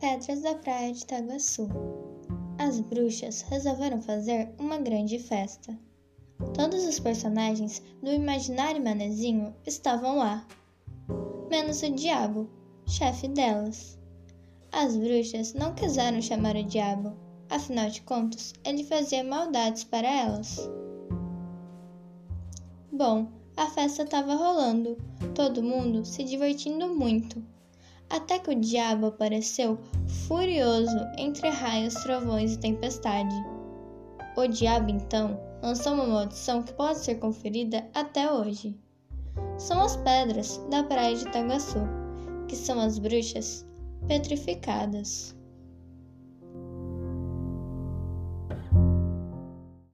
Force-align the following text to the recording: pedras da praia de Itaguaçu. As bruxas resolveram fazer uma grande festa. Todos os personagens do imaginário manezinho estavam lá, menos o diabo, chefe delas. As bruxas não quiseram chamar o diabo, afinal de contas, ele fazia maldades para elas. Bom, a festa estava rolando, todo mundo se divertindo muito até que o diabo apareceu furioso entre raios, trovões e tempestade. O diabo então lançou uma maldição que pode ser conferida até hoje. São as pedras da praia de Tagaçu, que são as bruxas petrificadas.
pedras 0.00 0.42
da 0.42 0.54
praia 0.54 0.92
de 0.92 1.00
Itaguaçu. 1.00 1.68
As 2.56 2.80
bruxas 2.80 3.42
resolveram 3.42 4.00
fazer 4.00 4.48
uma 4.58 4.78
grande 4.78 5.18
festa. 5.18 5.76
Todos 6.54 6.84
os 6.84 7.00
personagens 7.00 7.82
do 8.02 8.12
imaginário 8.12 8.82
manezinho 8.82 9.54
estavam 9.66 10.18
lá, 10.18 10.46
menos 11.50 11.82
o 11.82 11.90
diabo, 11.90 12.48
chefe 12.86 13.26
delas. 13.28 13.98
As 14.70 14.96
bruxas 14.96 15.54
não 15.54 15.74
quiseram 15.74 16.22
chamar 16.22 16.54
o 16.54 16.62
diabo, 16.62 17.16
afinal 17.50 17.90
de 17.90 18.02
contas, 18.02 18.52
ele 18.64 18.84
fazia 18.84 19.24
maldades 19.24 19.82
para 19.82 20.08
elas. 20.08 20.70
Bom, 22.92 23.28
a 23.56 23.66
festa 23.66 24.04
estava 24.04 24.34
rolando, 24.36 24.96
todo 25.34 25.62
mundo 25.62 26.04
se 26.04 26.22
divertindo 26.22 26.86
muito 26.94 27.42
até 28.10 28.38
que 28.38 28.50
o 28.50 28.60
diabo 28.60 29.06
apareceu 29.06 29.78
furioso 30.26 30.98
entre 31.16 31.48
raios, 31.48 31.94
trovões 31.94 32.54
e 32.54 32.58
tempestade. 32.58 33.34
O 34.36 34.46
diabo 34.46 34.90
então 34.90 35.40
lançou 35.62 35.94
uma 35.94 36.06
maldição 36.06 36.62
que 36.62 36.72
pode 36.72 36.98
ser 36.98 37.16
conferida 37.16 37.88
até 37.94 38.30
hoje. 38.30 38.78
São 39.56 39.82
as 39.82 39.96
pedras 39.96 40.58
da 40.70 40.82
praia 40.82 41.16
de 41.16 41.24
Tagaçu, 41.26 41.80
que 42.48 42.56
são 42.56 42.80
as 42.80 42.98
bruxas 42.98 43.66
petrificadas. 44.06 45.37